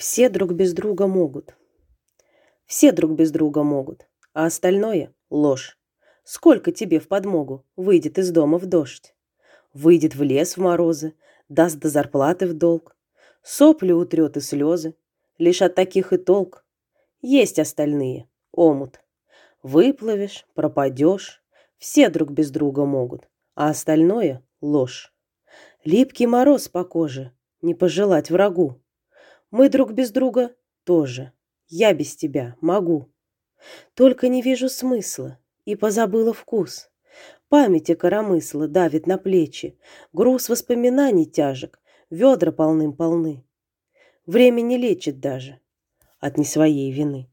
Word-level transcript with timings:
Все 0.00 0.30
друг 0.30 0.52
без 0.52 0.72
друга 0.72 1.06
могут. 1.06 1.54
Все 2.64 2.90
друг 2.90 3.10
без 3.10 3.30
друга 3.30 3.62
могут, 3.62 4.08
а 4.32 4.46
остальное— 4.46 5.12
ложь. 5.30 5.78
Сколько 6.24 6.72
тебе 6.72 7.00
в 7.00 7.06
подмогу 7.06 7.66
выйдет 7.76 8.16
из 8.16 8.30
дома 8.30 8.56
в 8.56 8.64
дождь? 8.64 9.14
Выйдет 9.74 10.14
в 10.14 10.22
лес 10.22 10.56
в 10.56 10.60
морозы, 10.62 11.12
даст 11.50 11.78
до 11.80 11.90
зарплаты 11.90 12.46
в 12.46 12.54
долг. 12.54 12.96
Сопли 13.42 13.92
утрет 13.92 14.38
и 14.38 14.40
слезы. 14.40 14.94
Лишь 15.36 15.60
от 15.60 15.74
таких 15.74 16.14
и 16.14 16.16
толк. 16.16 16.64
Есть 17.20 17.58
остальные, 17.58 18.26
омут. 18.52 19.02
Выплывешь, 19.62 20.46
пропадешь. 20.54 21.44
Все 21.76 22.08
друг 22.08 22.30
без 22.30 22.50
друга 22.50 22.86
могут, 22.86 23.28
а 23.54 23.68
остальное— 23.68 24.42
ложь. 24.62 25.12
Липкий 25.84 26.24
мороз 26.24 26.70
по 26.70 26.84
коже, 26.84 27.32
не 27.60 27.74
пожелать 27.74 28.30
врагу. 28.30 28.80
Мы 29.50 29.68
друг 29.68 29.92
без 29.92 30.10
друга 30.10 30.54
тоже. 30.84 31.32
Я 31.68 31.92
без 31.92 32.16
тебя 32.16 32.56
могу. 32.60 33.12
Только 33.94 34.28
не 34.28 34.42
вижу 34.42 34.68
смысла 34.68 35.38
и 35.64 35.76
позабыла 35.76 36.32
вкус. 36.32 36.90
Памяти 37.48 37.94
коромысла 37.94 38.68
давит 38.68 39.06
на 39.06 39.18
плечи, 39.18 39.78
груз 40.12 40.48
воспоминаний 40.48 41.26
тяжек, 41.26 41.80
ведра 42.08 42.52
полным-полны. 42.52 43.44
Время 44.26 44.60
не 44.60 44.76
лечит 44.76 45.20
даже 45.20 45.60
от 46.20 46.38
не 46.38 46.44
своей 46.44 46.92
вины. 46.92 47.29